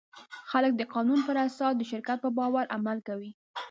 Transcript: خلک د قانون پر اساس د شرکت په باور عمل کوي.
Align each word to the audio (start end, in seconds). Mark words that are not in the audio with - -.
خلک 0.51 0.73
د 0.77 0.81
قانون 0.93 1.19
پر 1.27 1.35
اساس 1.47 1.73
د 1.77 1.83
شرکت 1.91 2.17
په 2.21 2.29
باور 2.37 2.65
عمل 2.75 2.97
کوي. 3.07 3.31